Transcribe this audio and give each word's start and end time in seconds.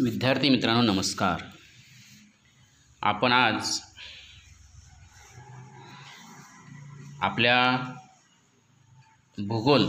विद्यार्थी 0.00 0.48
मित्रांनो 0.48 0.92
नमस्कार. 0.92 1.40
आपण 3.02 3.32
आज 3.32 3.80
आपल्या 7.20 7.92
भूगोल 9.38 9.86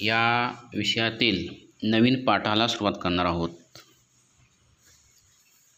या 0.00 0.52
विषयातील 0.74 1.54
नवीन 1.82 2.24
पाठाला 2.24 2.68
सुरुवात 2.68 2.92
करणार 3.02 3.26
आहोत. 3.26 3.50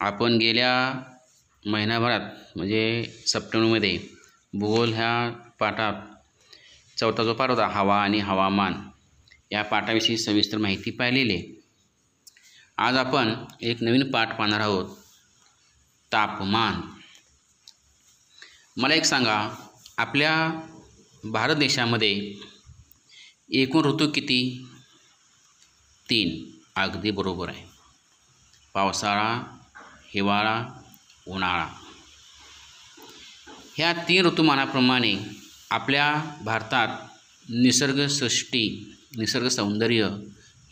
आपण 0.00 0.36
गेल्या 0.36 1.02
महिन्याभरात 1.66 2.56
म्हणजे 2.56 3.04
सप्टेंबरमध्ये 3.26 4.00
भूगोल 4.52 4.92
ह्या 4.92 5.30
पाठात 5.58 5.94
चौथा 6.98 7.24
जो 7.24 7.34
पाठ 7.34 7.50
होता 7.50 7.66
हवा 7.66 8.02
आणि 8.02 8.18
हवामान 8.18 8.74
या 9.52 9.62
पाठाविषयी 9.62 10.18
सविस्तर 10.18 10.58
माहिती 10.58 10.90
पाहिलेली 10.90 11.34
आहे. 11.34 11.53
आज 12.76 12.96
आपण 12.96 13.34
एक 13.60 13.82
नवीन 13.82 14.10
पाठ 14.10 14.38
पाहणार 14.38 14.60
आहोत. 14.60 14.96
तापमान. 16.12 16.80
मला 18.76 18.94
एक 18.94 19.04
सांगा 19.04 19.68
आपल्या 19.96 20.50
भारत 21.24 21.56
देशामध्ये 21.56 22.34
एकूण 23.50 23.84
ऋतू 23.84 24.10
किती? 24.10 24.68
तीन. 26.10 26.58
अगदी 26.80 27.10
बरोबर 27.10 27.48
आहे. 27.48 27.66
पावसाळा 28.74 29.58
हिवाळा 30.14 30.66
उन्हाळा. 31.28 31.68
ह्या 33.74 33.92
तीन 33.92 34.26
ऋतुमानाप्रमाणे 34.26 35.14
आपल्या 35.70 36.36
भारतात 36.44 36.88
निसर्गसृष्टी 37.48 38.96
निसर्ग 39.16 39.48
सौंदर्य 39.48 40.04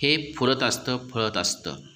हे 0.03 0.33
फुलत 0.33 0.63
असतं 0.63 1.09
फळत 1.09 1.37
असतं. 1.37 1.92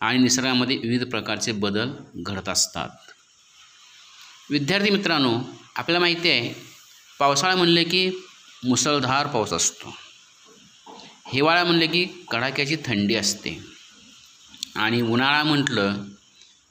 आणि 0.00 0.18
निसर्गामध्ये 0.18 0.76
विविध 0.76 1.04
प्रकारचे 1.04 1.52
बदल 1.52 1.90
घडत 2.16 2.48
असतात. 2.48 2.88
विद्यार्थी 4.50 4.90
मित्रांनो 4.90 5.38
आपल्याला 5.76 5.98
माहिती 5.98 6.30
आहे 6.30 6.54
पावसाळा 7.18 7.56
म्हणले 7.56 7.84
की 7.84 8.10
मुसळधार 8.64 9.26
पाऊस 9.26 9.52
असतो. 9.52 9.96
हिवाळा 11.26 11.64
म्हणले 11.64 11.86
की 11.86 12.06
कडाक्याची 12.30 12.76
थंडी 12.86 13.14
असते. 13.14 13.76
आणि 14.76 15.00
उन्हाळा 15.00 15.42
म्हटलं 15.42 16.04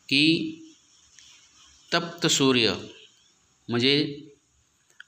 की 0.09 0.51
तप्त 1.93 2.27
सूर्य 2.27 2.73
म्हणजे 3.69 4.21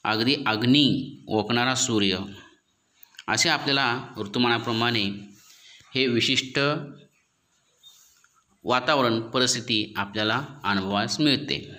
अगदी 0.03 0.35
अग्नी 0.47 1.17
ओकणारा 1.27 1.75
सूर्य 1.75 2.17
असे 3.27 3.49
आपल्याला 3.49 4.07
ऋतुमानाप्रमाणे 4.17 5.03
हे 5.95 6.07
विशिष्ट 6.07 6.59
वातावरण 8.63 9.19
परिस्थिती 9.21 9.93
आपल्याला 9.97 10.41
अनुभवास 10.63 11.19
मिळते. 11.19 11.71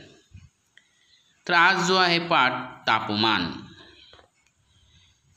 तर 1.48 1.52
आज 1.52 1.88
जो 1.88 1.94
आहे 1.96 2.18
पाठ 2.18 2.52
तापमान. 2.86 3.50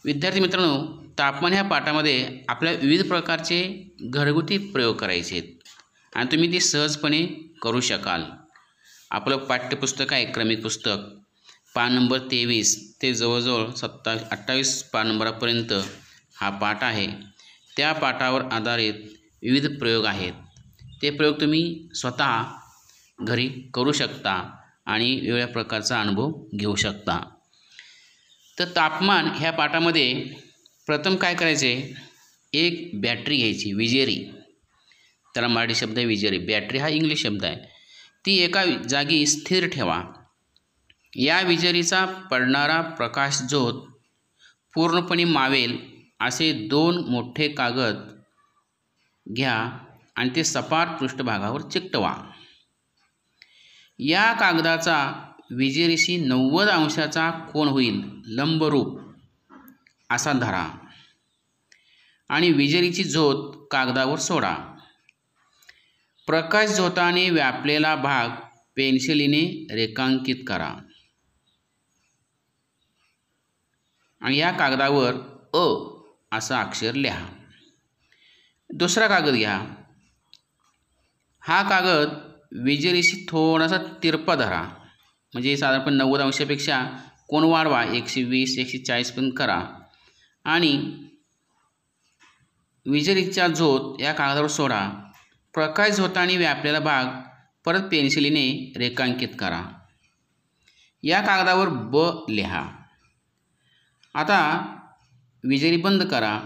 विद्यार्थी 0.05 0.39
मित्रांनो 0.39 1.03
तापमान 1.19 1.53
ह्या 1.53 1.63
पाठामध्ये 1.63 2.39
आपल्या 2.49 2.73
विविध 2.73 3.07
प्रकारचे 3.07 3.87
घरगुती 4.01 4.57
प्रयोग 4.57 4.95
करायचे 4.95 5.35
आहेत. 5.35 5.63
आणि 6.15 6.31
तुम्ही 6.31 6.53
ते 6.53 6.59
सहजपणे 6.59 7.25
करू 7.61 7.81
शकाल. 7.81 8.23
आपलं 9.11 9.37
पाठ्यपुस्तक 9.37 10.13
आहे 10.13 10.25
क्रमिक 10.25 10.63
पुस्तक. 10.63 10.97
पान 11.75 11.93
नंबर 11.93 12.19
तेवीस 12.19 12.97
ते 13.01 13.13
जवळजवळ 13.13 13.71
सत्ता 13.71 14.11
अठ्ठावीस 14.11 14.83
पान 14.83 15.07
नंबरापर्यंत 15.07 15.73
हा 16.35 16.49
पाठ 16.49 16.83
आहे. 16.83 17.07
त्या 17.77 17.93
पाठावर 17.93 18.41
आधारित 18.41 18.93
विविध 19.43 19.79
प्रयोग 19.79 20.05
आहेत. 20.05 20.33
ते 21.01 21.09
प्रयोग 21.09 21.41
तुम्ही 21.41 21.89
स्वतः 21.95 22.43
घरी 23.21 23.47
करू 23.73 23.91
शकता 23.91 24.55
आणि 24.85 25.19
वेगळ्या 25.21 25.47
प्रकारचा 25.47 26.01
अनुभव 26.01 26.31
घेऊ 26.55 26.75
शकता. 26.75 27.29
तर 28.59 28.65
तापमान 28.65 29.25
ह्या 29.25 29.51
पाठामध्ये 29.51 30.23
प्रथम 30.85 31.15
काय 31.15 31.35
करायचे? 31.35 31.93
एक 32.53 32.91
बॅटरी 32.93 33.37
घ्यायची 33.37 33.73
विजेरी. 33.73 34.25
त्याला 35.33 35.47
मराठी 35.47 35.75
शब्द 35.75 35.97
आहे 35.97 36.07
विजेरी. 36.07 36.37
बॅटरी 36.37 36.77
हा 36.77 36.87
इंग्लिश 36.87 37.23
शब्द 37.23 37.45
आहे. 37.45 37.55
ती 38.25 38.37
एका 38.37 38.65
जागी 38.65 39.25
स्थिर 39.25 39.67
ठेवा. 39.67 40.03
या 41.15 41.41
विजेरीचा 41.41 42.05
पडणारा 42.05 42.81
प्रकाश 42.81 43.41
ज्योत 43.41 43.73
पूर्णपणे 44.73 45.23
मावेल 45.23 45.77
असे 46.19 46.67
दोन 46.67 46.97
मोठे 47.09 47.47
कागद 47.47 48.21
घ्या. 49.35 49.77
आणि 50.15 50.29
ते 50.35 50.43
सपाट 50.43 50.87
पृष्ठभागावर 50.99 51.61
चिकटवा. 51.61 52.15
या 53.99 54.33
कागदाचा 54.33 55.11
विजेरीशी 55.51 56.17
नव्वद 56.17 56.67
अंशाचा 56.67 57.31
कोण 57.31 57.67
होईल 57.67 58.21
लंबरूप 58.25 58.99
असा 60.09 60.33
धरा. 60.33 60.69
आणि 62.29 62.51
विजेरीची 62.51 63.03
झोत 63.03 63.67
कागदावर 63.71 64.19
सोडा. 64.19 64.57
प्रकाश 66.27 66.69
झोताने 66.69 67.29
व्यापलेला 67.29 67.95
भाग 67.95 68.29
पेन्सिलीने 68.75 69.67
रेखांकित 69.75 70.35
करा. 70.47 70.73
आणि 74.21 74.37
या 74.37 74.51
कागदावर 74.51 75.13
अ 75.53 75.91
असं 76.37 76.55
अक्षर 76.55 76.93
लिहा. 76.93 77.27
दुसरा 78.73 79.07
कागद 79.07 79.33
घ्या. 79.33 79.80
हा 81.43 81.63
कागद 81.63 82.09
विजेरीशी 82.63 83.25
थोडासा 83.29 83.77
तिरपा 84.03 84.35
धरा. 84.35 84.61
म्हणजे 85.33 85.57
साधारणपणे 85.57 85.95
नव्वद 85.95 86.21
अंशापेक्षा 86.21 86.85
कोण 87.29 87.43
वाढवा? 87.43 87.83
एकशे 87.83 88.23
वीस 88.23 88.57
एकशे 88.57 88.77
चाळीसपर्यंत 88.77 89.31
करा. 89.37 89.63
आणि 90.45 90.97
विजेरीचा 92.85 93.47
झोत 93.47 94.01
या 94.01 94.13
कागदावर 94.13 94.47
सोडा. 94.47 94.89
प्रकाश 95.53 95.91
झोताने 95.91 96.37
व्यापलेला 96.37 96.79
भाग 96.79 97.05
परत 97.65 97.79
पेन्सिलीने 97.79 98.73
रेखांकित 98.77 99.29
करा. 99.39 99.63
या 101.03 101.21
कागदावर 101.21 101.67
ब 101.69 101.97
लिहा. 102.29 102.69
आता 104.13 104.61
विजेरी 105.43 105.77
बंद 105.77 106.03
करा. 106.03 106.39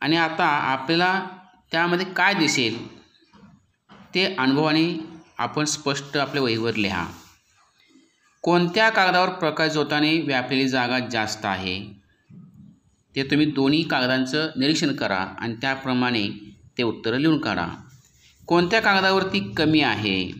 आणि 0.00 0.16
आता 0.16 0.46
आपल्याला 0.46 1.26
त्यामध्ये 1.72 2.06
काय 2.06 2.34
दिसेल? 2.34 2.97
ते 4.14 4.34
अनुभवाने 4.34 5.00
आपण 5.38 5.64
स्पष्ट 5.64 6.16
आपल्या 6.16 6.42
वहीवर 6.42 6.74
लिहा. 6.74 7.06
कोणत्या 8.42 8.90
कागदावर 8.90 9.28
प्रकाश 9.28 9.72
जोताने 9.72 10.20
व्यापलेली 10.20 10.68
जागा 10.68 10.98
जास्त 10.98 11.44
आहे? 11.44 11.84
ते 13.16 13.22
तुम्ही 13.22 13.46
दोन्ही 13.46 13.82
कागदांचं 13.82 14.50
निरीक्षण 14.56 14.96
करा 14.96 15.16
आणि 15.16 15.54
त्याप्रमाणे 15.54 16.28
ते 16.78 16.82
उत्तरं 16.82 17.16
लिहून 17.16 17.38
काढा. 17.38 17.68
कोणत्या 18.46 18.80
कागदावरती 18.80 19.54
कमी 19.54 19.80
आहे? 19.80 20.32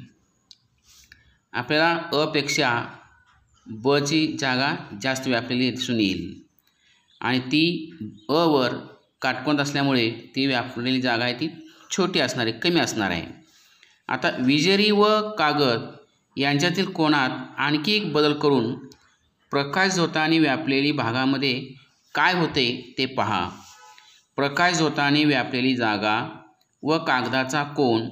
आपल्याला 1.52 2.02
अपेक्षा 2.12 2.84
बची 3.66 4.36
जागा 4.40 4.74
जास्त 5.02 5.28
व्यापलेली 5.28 5.70
दिसून 5.70 6.00
येईल. 6.00 6.42
आणि 7.20 7.40
ती 7.40 7.96
अवर 8.28 8.74
काटकोंत 9.22 9.58
असल्यामुळे 9.58 10.10
ती 10.10 10.46
व्यापलेली 10.46 11.00
जागा 11.00 11.24
आहे 11.24 11.34
ती 11.34 11.48
छोटी 11.90 12.20
असणार 12.20 12.46
आहे 12.46 12.58
कमी 12.58 12.80
असणार 12.80 13.10
आहे. 13.10 13.47
आता 14.08 14.28
विजेरी 14.38 14.90
व 14.90 15.30
कागद 15.30 15.90
यांच्यातील 16.36 16.86
कोणात 16.86 17.30
आणखी 17.58 17.92
एक 17.92 18.12
बदल 18.12 18.32
करून 18.32 18.74
प्रकाश 19.50 19.92
झोताने 19.92 20.38
व्यापलेली 20.38 20.92
भागामध्ये 20.92 21.74
काय 22.14 22.34
होते 22.34 22.94
ते 22.98 23.06
पहा. 23.06 23.48
प्रकाश 24.36 24.74
झोताने 24.74 25.24
व्यापलेली 25.24 25.76
जागा 25.76 26.40
व 26.82 26.98
कागदाचा 26.98 27.62
कोण 27.62 28.08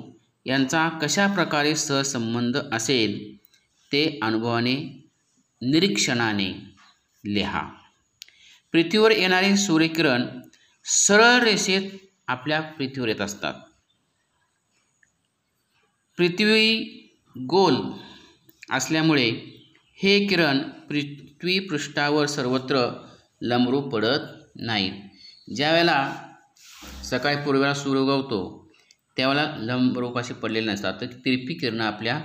यांचा 0.46 0.88
कशा 0.88 1.26
प्रकारे 1.26 1.74
सहसंबंध 1.76 2.56
असेल 2.72 3.36
ते 3.92 4.18
अनुभवाने 4.22 4.74
निरीक्षणाने 5.62 6.52
लिहा. 7.24 7.62
पृथ्वीवर 8.72 9.10
येणारे 9.10 9.56
सूर्यकिरण 9.56 10.26
सरळ 10.84 11.38
रेषेत 11.38 11.90
आपल्या 12.26 12.60
पृथ्वीवर 12.60 13.08
येत 13.08 13.20
असतात. 13.20 13.54
पृथ्वी 16.18 16.68
गोल 17.36 17.74
असल्यामुळे 18.70 19.28
हे 19.98 20.18
किरण 20.26 20.58
पृथ्वी 20.88 21.58
पृष्ठावर 21.58 22.26
सर्वत्र 22.26 22.86
लंबरूप 23.42 23.92
पडत 23.92 24.20
नाहीत. 24.56 24.92
ज्यावेळेला 25.56 25.98
सकाळी 27.04 27.36
पूर्वेला 27.36 27.74
सूर्य 27.74 28.00
उगवतो 28.00 28.40
त्यावेळेला 29.16 29.54
लंबरूप 29.58 30.18
असे 30.18 30.34
पडलेले 30.34 30.70
नसतात. 30.72 30.94
तर 31.00 31.06
तिरपी 31.24 31.54
किरणं 31.54 31.84
आपल्या 31.84 32.18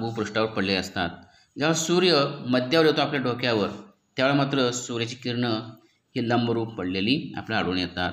भूपृष्ठावर 0.00 0.48
पडलेले 0.48 0.78
असतात. 0.78 1.10
जेव्हा 1.56 1.74
सूर्य 1.74 2.24
मध्यावर 2.48 2.86
येतो 2.86 3.00
आपल्या 3.00 3.20
डोक्यावर 3.22 3.68
त्यावेळेला 4.16 4.42
मात्र 4.42 4.70
सूर्याची 4.70 5.16
किरणं 5.16 5.70
ही 6.14 6.28
लंबरूप 6.28 6.74
पडलेली 6.74 7.32
आपल्याला 7.36 7.64
आढळून 7.64 7.78
येतात. 7.78 8.12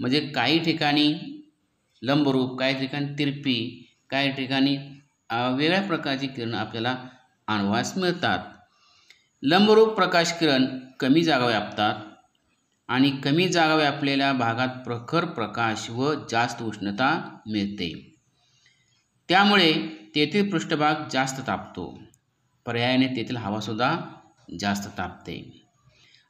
म्हणजे 0.00 0.20
काही 0.34 0.58
ठिकाणी 0.64 1.12
लंबरूप 2.02 2.58
काही 2.58 2.78
ठिकाणी 2.80 3.06
तिरपी 3.18 3.56
काही 4.10 4.30
ठिकाणी 4.32 4.76
वेगळ्या 5.30 5.82
प्रकारची 5.82 6.26
किरणं 6.26 6.56
आपल्याला 6.58 6.96
अनुभवास 7.46 7.96
मिळतात. 7.98 8.38
लंबरूप 9.42 9.88
प्रकाश 9.88 10.32
किरण 10.32 10.66
कमी 11.00 11.22
जागा 11.24 11.46
व्यापतात 11.46 11.94
आणि 12.88 13.10
कमी 13.24 13.48
जागा 13.48 13.74
व्यापलेल्या 13.74 14.32
भागात 14.32 14.68
प्रखर 14.84 15.24
प्रकाश 15.24 15.90
व 15.90 16.14
जास्त 16.30 16.62
उष्णता 16.62 17.38
मिळते. 17.46 18.16
त्यामुळे 19.28 19.72
तेथील 20.14 20.50
पृष्ठभाग 20.50 20.94
जास्त 21.12 21.40
तापतो. 21.46 21.98
पर्यायाने 22.66 23.06
तेथील 23.06 23.36
हवासुद्धा 23.36 23.98
जास्त 24.60 24.88
तापते. 24.98 25.36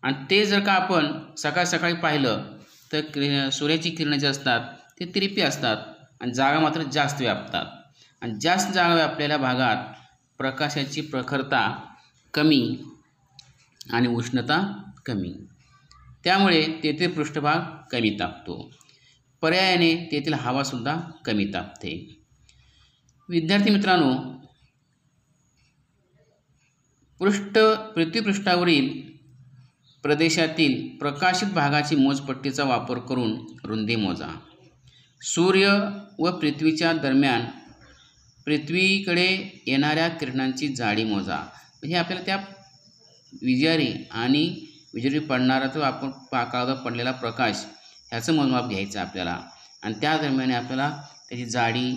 आणि 0.03 0.15
ते 0.31 0.45
जर 0.47 0.61
का 0.61 0.73
आपण 0.73 1.13
सकाळ 1.39 1.65
सकाळी 1.65 1.95
पाहिलं 1.95 2.45
तर 2.93 3.01
कि 3.01 3.51
सूर्याची 3.53 3.91
किरणं 3.91 4.19
जी 4.19 4.27
असतात 4.27 4.61
ते 5.03 5.15
तिरपी 5.15 5.41
असतात 5.41 5.77
आणि 6.21 6.35
जागा 6.35 6.61
मात्र 6.61 6.83
जास्त 6.83 7.21
व्यापतात. 7.21 7.67
आणि 8.21 8.33
जास्त 8.41 8.73
जागा 8.73 8.95
व्यापलेल्या 8.95 9.37
भागात 9.37 9.77
प्रकाशाची 10.39 11.01
प्रखरता 11.01 11.87
कमी 12.35 12.83
आणि 13.93 14.09
उष्णता 14.09 14.83
कमी. 15.07 15.35
त्यामुळे 16.25 16.81
तेथील 16.83 17.11
पृष्ठभाग 17.11 17.59
कमी 17.91 18.17
तापतो. 18.21 18.71
पर्यायाने 19.41 20.09
तेथील 20.13 20.35
हवासुद्धा 20.35 21.01
कमी 21.25 21.45
तापते. 21.45 22.17
विद्यार्थी 23.29 23.71
मित्रांनो 23.71 24.15
पृष्ठ 27.19 27.59
पृथ्वीपृष्ठावरील 27.95 29.13
प्रदेशातील 30.03 30.99
प्रकाशित 30.99 31.49
भागाची 31.49 31.97
मोजपट्टीचा 31.97 32.65
वापर 32.65 32.99
करून 32.99 33.47
रुंदी 33.65 33.97
मोजा. 33.97 34.41
सूर्य 35.23 35.67
व 36.19 36.31
पृथ्वीच्या 36.31 36.93
दरम्यान 36.93 37.45
पृथ्वीकडे 38.47 39.27
येणाऱ्या 39.67 40.09
किरणांची 40.09 40.69
जाडी 40.69 41.05
मोजा. 41.05 41.37
म्हणजे 41.37 41.97
आपल्याला 41.97 42.25
त्या 42.25 42.37
विजारी 43.43 43.93
आणि 44.11 44.45
विजेरी 44.95 45.19
पडणारा 45.19 45.67
तो 45.67 45.81
आपण 45.81 46.11
पाकाळावर 46.33 46.75
पडलेला 46.75 47.11
प्रकाश 47.13 47.65
ह्याचं 48.13 48.35
मोजमाप 48.35 48.69
घ्यायचं 48.69 49.01
आपल्याला. 49.01 49.39
आणि 49.83 49.95
त्या 50.01 50.17
दरम्यान 50.17 50.53
आपल्याला 50.53 50.91
त्याची 51.29 51.45
जाडी 51.47 51.91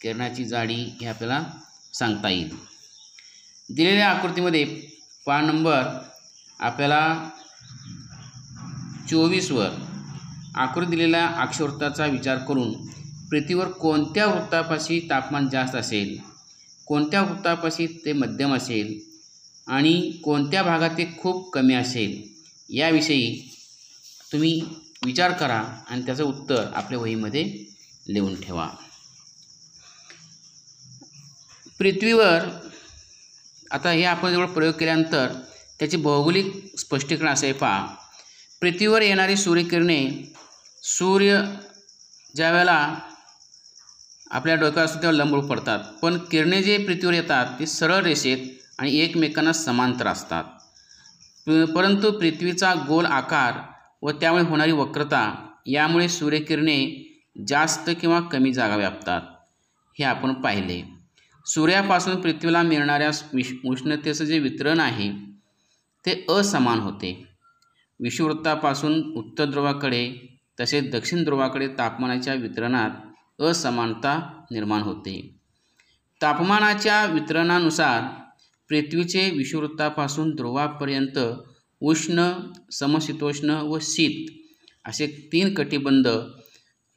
किरणाची 0.00 0.44
जाडी 0.44 0.74
हे 0.74 1.06
आपल्याला 1.06 1.42
सांगता 1.94 2.28
येईल. 2.28 2.56
दिलेल्या 3.68 4.08
आकृतीमध्ये 4.08 4.64
पान 5.26 5.46
नंबर 5.46 5.82
आपल्याला 6.60 7.30
चोवीसवर 9.10 9.68
आकृती 10.54 10.90
दिलेल्या 10.90 11.26
अक्षवृत्ताचा 11.26 12.06
विचार 12.06 12.38
करून 12.38 12.86
पृथ्वीवर 13.30 13.68
कोणत्या 13.68 14.26
वृत्तापाशी 14.26 15.06
तापमान 15.10 15.48
जास्त 15.48 15.74
असेल? 15.74 16.18
कोणत्या 16.86 17.22
वृत्तापाशी 17.22 17.86
ते 17.86 18.12
मध्यम 18.12 18.54
असेल? 18.54 18.98
आणि 19.66 20.10
कोणत्या 20.24 20.62
भागात 20.62 20.90
ते 20.90 21.14
खूप 21.18 21.52
कमी 21.52 21.74
असेल? 21.74 22.22
याविषयी 22.68 23.50
तुम्ही 24.32 24.62
विचार 25.04 25.32
करा 25.32 25.64
आणि 25.88 26.02
त्याचं 26.02 26.24
उत्तर 26.24 26.66
आपल्या 26.74 26.98
वहीमध्ये 26.98 27.64
लिहून 28.08 28.40
ठेवा. 28.40 28.68
पृथ्वीवर 31.78 32.38
आता 33.70 33.90
हे 33.90 34.04
आपण 34.04 34.30
जेवढं 34.30 34.52
प्रयोग 34.52 34.74
केल्यानंतर 34.74 35.32
त्याचे 35.78 35.96
भौगोलिक 35.96 36.74
स्पष्टीकरण 36.78 37.28
असे 37.28 37.52
पहा. 37.52 37.94
पृथ्वीवर 38.62 39.02
येणारी 39.02 39.36
सूर्यकिरणे 39.36 40.32
सूर्य 40.82 41.42
ज्या 42.34 42.50
वेळेला 42.52 42.94
आपल्या 44.30 44.54
डोक्यावर 44.54 44.84
असतो 44.84 45.02
तेव्हा 45.02 45.16
लंबरूप 45.16 45.44
पडतात. 45.44 45.78
पण 46.02 46.18
किरणे 46.30 46.62
जे 46.62 46.78
पृथ्वीवर 46.78 47.14
येतात 47.14 47.58
ते 47.60 47.66
सरळ 47.66 48.02
रेषेत 48.04 48.38
आणि 48.78 48.96
एकमेकांना 48.98 49.52
समांतर 49.52 50.06
असतात. 50.06 50.44
परंतु 51.74 52.10
पृथ्वीचा 52.10 52.74
गोल 52.88 53.06
आकार 53.06 53.54
व 54.02 54.10
त्यामुळे 54.10 54.42
होणारी 54.44 54.72
वक्रता 54.72 55.22
यामुळे 55.66 56.08
सूर्यकिरणे 56.08 56.78
जास्त 57.48 57.90
किंवा 58.00 58.20
कमी 58.20 58.52
जागा 58.52 58.76
व्यापतात 58.76 59.20
हे 59.98 60.04
आपण 60.04 60.32
पाहिले. 60.32 60.82
सूर्यापासून 61.46 62.20
पृथ्वीला 62.20 62.62
मिळणाऱ्या 62.62 63.10
उष्णतेचं 63.64 64.24
जे 64.24 64.38
वितरण 64.38 64.80
आहे 64.80 65.10
ते 66.04 66.24
असमान 66.28 66.78
होते. 66.78 67.27
विषुववृत्तापासून 68.00 69.12
उत्तर 69.16 69.44
ध्रुवाकडे 69.44 70.12
तसेच 70.60 70.90
दक्षिण 70.90 71.24
ध्रुवाकडे 71.24 71.68
तापमानाच्या 71.68 72.34
वितरणात 72.34 72.90
असमानता 73.42 74.44
निर्माण 74.50 74.82
होते. 74.82 75.40
तापमानाच्या 76.22 77.04
वितरणानुसार 77.06 78.02
पृथ्वीचे 78.68 79.30
विषुववृत्तापासून 79.30 80.34
ध्रुवापर्यंत 80.34 81.18
उष्ण 81.80 82.32
समशीतोष्ण 82.72 83.50
व 83.50 83.78
शीत 83.82 84.30
असे 84.84 85.28
तीन 85.32 85.54
कटिबंध 85.54 86.08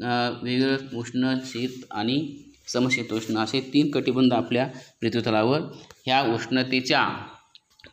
अ, 0.03 0.29
वेगळं 0.43 0.77
उष्ण 0.95 1.33
शीत 1.45 1.85
आणि 1.91 2.43
समशीतोष्ण 2.67 3.37
असे 3.37 3.61
तीन 3.73 3.91
कटिबंध 3.91 4.33
आपल्या 4.33 4.67
पृथ्वीतलावर 5.01 5.61
ह्या 6.05 6.21
उष्णतेच्या 6.21 7.07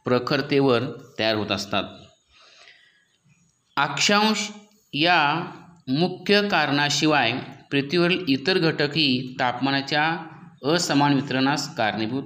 प्रखरतेवर 0.04 0.82
तयार 1.18 1.36
होत 1.36 1.50
असतात. 1.50 1.84
अक्षांश 3.78 4.48
या 4.92 5.50
मुख्य 5.88 6.48
कारणाशिवाय 6.48 7.32
पृथ्वीवरील 7.70 8.24
इतर 8.28 8.58
घटकही 8.58 9.36
तापमानाच्या 9.40 10.26
असमान 10.74 11.14
वितरणास 11.14 11.76
कारणीभूत 11.76 12.22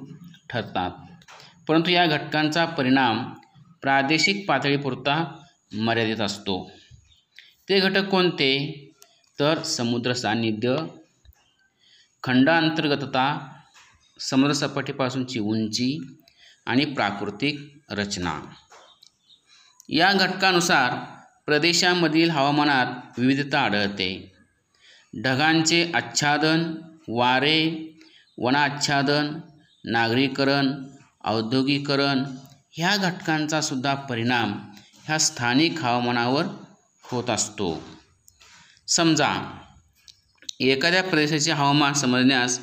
ठरतात. 0.50 0.90
परंतु 1.68 1.90
या 1.90 2.06
घटकांचा 2.06 2.64
परिणाम 2.64 3.35
प्रादेशिक 3.82 4.49
पातळीपुरता 4.49 5.37
मर्यादित 5.73 6.21
असतो. 6.21 6.71
ते 7.68 7.80
घटक 7.80 8.09
कोणते? 8.09 8.78
तर 9.40 9.62
समुद्र 9.62 10.12
सान्निध्य 10.12 10.76
खंडांतर्गतता 12.23 13.49
समुद्रसपाटीपासूनची 14.21 15.38
उंची 15.38 16.18
आणि 16.66 16.85
प्राकृतिक 16.85 17.73
रचना. 17.90 18.40
या 19.88 20.12
घटकानुसार 20.12 21.21
प्रदेशामधील 21.52 22.30
हवामानात 22.30 22.87
विविधता 23.18 23.61
आढळते. 23.61 24.32
ढगांचे 25.25 25.92
आच्छादन 25.94 26.75
वारे 27.09 27.92
वनाच्छादन 28.38 29.40
नागरीकरण 29.85 30.85
औद्योगिकरण 31.25 32.25
ह्या 32.73 32.97
घटकांचा 32.97 33.61
सुद्धा 33.61 33.94
परिणाम 33.94 34.52
ह्या 35.04 35.18
स्थानिक 35.18 35.80
हवामानावर 35.80 36.44
होत 37.02 37.30
असतो. 37.30 37.82
समजा 38.88 39.59
एखाद्या 40.61 41.02
प्रदेशाचे 41.02 41.52
हवामान 41.52 41.92
समजण्यास 41.92 42.61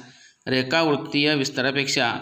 रेखावृत्तीय 0.48 1.36
विस्तारापेक्षा 1.36 2.14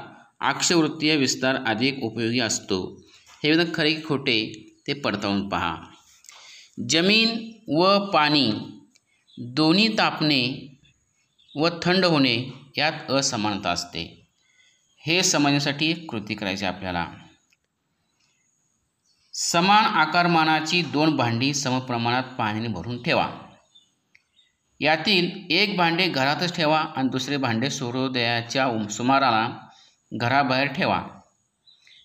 अक्षवृत्तीय 0.42 1.16
विस्तार 1.16 1.56
अधिक 1.68 2.04
उपयोगी 2.04 2.40
असतो. 2.40 3.06
हे 3.44 3.52
विधान 3.52 3.66
खरे 3.74 3.96
खोटे 4.06 4.70
ते 4.88 4.94
पडताळून 4.94 5.50
पहा. 5.50 5.76
जमीन 6.90 7.52
व 7.78 8.06
पाणी 8.06 8.52
दोन्ही 9.38 9.98
तापणे 9.98 10.74
व 11.56 11.70
थंड 11.82 12.06
होणे 12.06 12.54
यात 12.78 13.12
असमानता 13.12 13.70
असते. 13.70 14.28
हे 15.08 15.24
समजण्यासाठी 15.24 15.92
एक 15.92 16.12
कृती 16.12 16.36
करायची 16.36 16.66
आपल्याला. 16.66 17.08
समान 19.34 19.84
आकारमानाची 19.84 20.82
दोन 20.82 21.16
भांडी 21.16 21.54
समप्रमाणात 21.54 22.24
पाण्याने 22.24 22.68
भरून 22.68 23.04
ठेवा. 23.04 23.30
यातील 24.80 25.54
एक 25.54 25.78
भांडे 25.78 26.08
घरातच 26.08 26.56
ठेवा 26.56 26.80
आणि 26.80 27.10
दुसरे 27.10 27.38
भांडे 27.38 27.70
सूर्योदयाच्या 27.70 28.88
सुमाराला 28.90 29.50
घराबाहेर 30.14 30.68
ठेवा. 30.68 31.04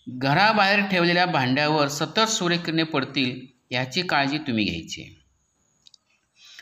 घराबाहेर 0.08 0.80
ठेवलेल्या 0.86 1.26
भांड्यावर 1.26 1.88
सतत 1.88 2.20
सूर्यकिरणे 2.20 2.82
पडतील 2.82 3.51
याची 3.72 4.02
काळजी 4.02 4.38
तुम्ही 4.38 4.64
घ्यायची. 4.64 5.04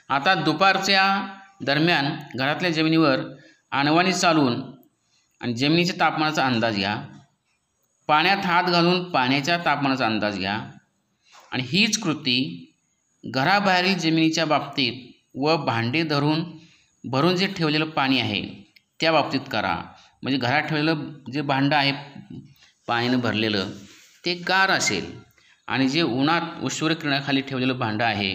आता 0.08 0.34
दुपारच्या 0.34 1.04
दरम्यान 1.60 2.16
घरातल्या 2.36 2.70
जमिनीवर 2.70 3.20
आणवाणी 3.70 4.12
चालून 4.12 4.60
आणि 5.40 5.52
जमिनीच्या 5.54 5.94
तापमानाचा 6.00 6.46
अंदाज 6.46 6.76
घ्या. 6.76 6.96
पाण्यात 8.08 8.44
हात 8.44 8.64
घालून 8.64 9.02
पाण्याच्या 9.10 9.58
तापमानाचा 9.64 10.06
अंदाज 10.06 10.38
घ्या. 10.38 10.58
आणि 11.52 11.62
हीच 11.66 11.98
कृती 11.98 12.66
घराबाहेरील 13.24 13.98
जमिनीच्या 13.98 14.44
बाबतीत 14.44 15.12
व 15.34 15.56
भांडे 15.56 16.02
धरून 16.02 16.44
भरून 17.04 17.36
जे 17.36 17.46
ठेवलेलं 17.46 17.84
पाणी 17.84 18.20
आहे 18.20 18.42
त्या 19.00 19.12
बाबतीत 19.12 19.40
करा. 19.50 19.74
म्हणजे 20.22 20.38
घरात 20.38 20.62
ठेवलेलं 20.62 21.04
जे 21.32 21.40
भांडं 21.40 21.76
आहे 21.76 21.92
पाण्यानं 22.86 23.20
भरलेलं 23.20 23.70
ते 24.24 24.34
गार 24.34 24.70
असेल. 24.70 25.29
आणि 25.70 25.88
जे 25.88 26.02
उन्हात 26.02 26.42
व 26.62 26.68
किरणाखाली 26.68 27.40
ठेवलेलं 27.40 27.78
भांडं 27.78 28.04
आहे 28.04 28.34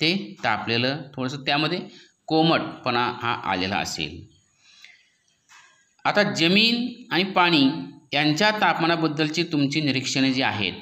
ते 0.00 0.36
तापलेलं 0.44 1.02
थोडंसं 1.14 1.42
त्यामध्ये 1.42 1.80
कोमटपणा 2.26 3.04
हा 3.22 3.32
आलेला 3.52 3.76
असेल. 3.76 4.20
आता 6.04 6.22
जमीन 6.22 7.06
आणि 7.10 7.24
पाणी 7.24 7.62
यांच्या 8.12 8.50
तापमानाबद्दलची 8.50 9.42
तुमची 9.42 9.80
निरीक्षणे 9.80 10.32
जी 10.32 10.42
आहेत 10.42 10.72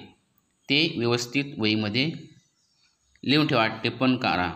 ते 0.68 0.94
व्यवस्थित 0.98 1.44
वहीमध्ये 1.58 2.10
लिहून 3.24 3.46
ठेवा 3.46 3.66
टिप्पण 3.66 4.16
करा. 4.16 4.50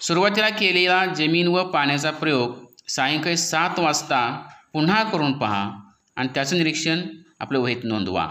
सुरुवातीला 0.00 0.48
केलेला 0.48 1.04
जमीन 1.06 1.48
व 1.48 1.64
पाण्याचा 1.70 2.10
प्रयोग 2.10 2.56
सायंकाळी 2.88 3.36
सात 3.36 3.78
वाजता 3.78 4.46
पुन्हा 4.72 5.02
करून 5.02 5.38
पहा 5.38 5.70
आणि 6.16 6.28
त्याचं 6.34 6.56
निरीक्षण 6.56 7.00
आपल्या 7.40 7.60
वहीत 7.60 7.84
नोंदवा. 7.84 8.28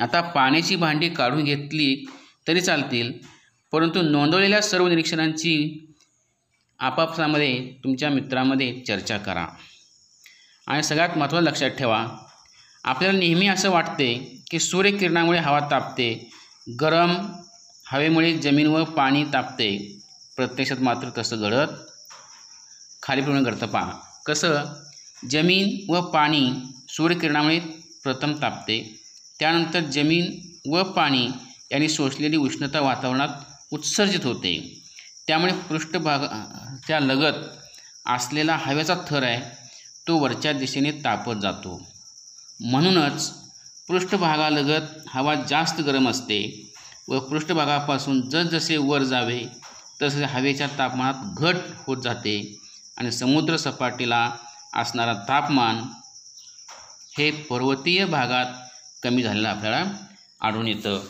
आता 0.00 0.20
पाण्याची 0.20 0.76
भांडी 0.76 1.08
काढून 1.08 1.44
घेतली 1.44 2.06
तरी 2.48 2.60
चालतील 2.60 3.12
परंतु 3.72 4.02
नोंदवलेल्या 4.02 4.60
सर्व 4.60 4.88
निरीक्षणांची 4.88 5.82
आपापसामध्ये 6.78 7.72
तुमच्या 7.84 8.10
मित्रामध्ये 8.10 8.80
चर्चा 8.80 9.18
करा. 9.18 9.46
आणि 10.66 10.82
सगळ्यात 10.82 11.18
महत्त्वाचं 11.18 11.46
लक्षात 11.46 11.70
ठेवा 11.70 12.06
आपल्याला 12.84 13.18
नेहमी 13.18 13.46
असं 13.48 13.70
वाटते 13.70 14.42
की 14.50 14.58
सूर्यकिरणामुळे 14.58 15.38
हवा 15.38 15.60
तापते 15.70 16.30
गरम 16.80 17.16
हवेमुळे 17.92 18.38
जमीन 18.38 18.66
व 18.66 18.84
पाणी 18.84 19.24
तापते. 19.24 19.98
प्रत्यक्षात 20.36 20.76
मात्र 20.76 21.10
तसं 21.18 21.40
घडत 21.40 21.68
खालीप्रमाणे 23.02 23.44
घडतं 23.44 23.66
पहा. 23.66 23.92
कसं? 24.26 24.64
जमीन 25.30 25.92
व 25.92 26.00
पाणी 26.00 26.50
सूर्यकिरणामुळे 26.88 27.58
प्रथम 28.02 28.34
तापते. 28.42 29.05
त्यानंतर 29.40 29.80
जमीन 29.92 30.30
व 30.66 30.82
पाणी 30.92 31.26
यांनी 31.72 31.88
शोषलेली 31.88 32.36
उष्णता 32.36 32.80
वातावरणात 32.80 33.28
उत्सर्जित 33.72 34.24
होते. 34.24 34.54
त्यामुळे 35.26 35.52
पृष्ठभागाच्या 35.68 37.00
लगत 37.00 37.42
असलेला 38.06 38.56
हवेचा 38.56 38.94
थर 39.08 39.22
आहे 39.22 39.40
तो 40.06 40.18
वरच्या 40.18 40.52
दिशेने 40.52 40.90
तापत 41.04 41.40
जातो. 41.42 41.80
म्हणूनच 42.60 43.30
पृष्ठभागालगत 43.88 45.08
हवा 45.08 45.34
जास्त 45.48 45.80
गरम 45.80 46.08
असते 46.08 46.40
व 47.08 47.18
पृष्ठभागापासून 47.20 48.20
जसजसे 48.28 48.76
वर 48.76 49.02
जावे 49.02 49.40
तसे 50.02 50.24
हवेच्या 50.24 50.66
तापमानात 50.78 51.38
घट 51.38 51.56
होत 51.86 51.96
जाते 52.02 52.36
आणि 52.96 53.12
समुद्र 53.12 53.56
सपाटीला 53.56 54.30
असणारा 54.74 55.12
तापमान 55.28 55.82
हे 57.18 57.30
पर्वतीय 57.30 58.04
भागात 58.04 58.52
कमी 59.06 59.22
झालेलं 59.22 59.48
आपल्याला 59.48 59.84
आढळून 60.40 60.68
येतं. 60.68 61.00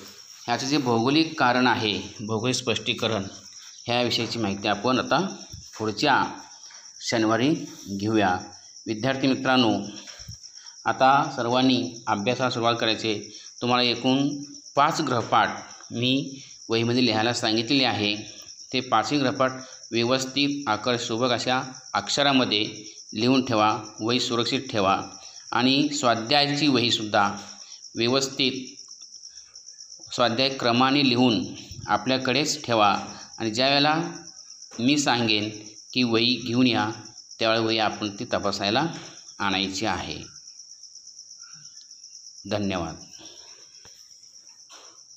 ह्याचं 0.46 0.66
जे 0.66 0.78
भौगोलिक 0.78 1.38
कारण 1.40 1.66
आहे 1.66 2.00
भौगोलिक 2.20 2.56
स्पष्टीकरण 2.56 3.22
ह्याविषयीची 3.86 4.38
माहिती 4.38 4.68
आपण 4.68 4.98
आता 4.98 5.20
पुढच्या 5.78 6.22
शनिवारी 7.00 7.48
घेऊया. 8.00 8.36
विद्यार्थी 8.86 9.26
मित्रांनो 9.26 9.70
आता 10.84 11.10
सर्वांनी 11.36 11.82
अभ्यासाला 12.06 12.50
सुरुवात 12.50 12.74
करायचे 12.80 13.14
तुम्हाला 13.62 13.82
एकूण 13.82 14.28
पाच 14.76 15.00
ग्रहपाठ 15.00 15.48
मी 15.92 16.40
वहीमध्ये 16.68 17.06
लिहायला 17.06 17.32
सांगितलेले 17.32 17.84
आहे. 17.84 18.14
ते 18.72 18.80
पाचही 18.80 19.18
ग्रहपाठ 19.18 19.52
व्यवस्थित 19.92 20.68
आकर्षोभक 20.68 21.30
अशा 21.30 21.60
अक्षरामध्ये 21.94 22.64
लिहून 23.14 23.44
ठेवा 23.44 23.78
वही 24.00 24.20
सुरक्षित 24.20 24.60
ठेवा. 24.70 25.02
आणि 25.52 25.88
स्वाध्यायाची 25.88 26.68
वहीसुद्धा 26.68 27.30
व्यवस्थित 27.96 28.52
स्वाध्याय 30.14 30.48
क्रमाने 30.48 31.08
लिहून 31.08 31.54
आपल्याकडेच 31.86 32.64
ठेवा. 32.64 32.96
आणि 33.38 33.50
ज्या 33.50 33.68
वेळेला 33.68 33.94
मी 34.78 34.98
सांगेन 34.98 35.50
की 35.92 36.02
वही 36.02 36.42
घेऊन 36.46 36.66
या 36.66 36.90
त्यावेळी 37.38 37.64
वही 37.64 37.78
आपण 37.78 38.10
ती 38.18 38.24
तपासायला 38.24 38.86
आणायची 39.38 39.86
आहे. 39.86 40.18
धन्यवाद. 42.50 42.96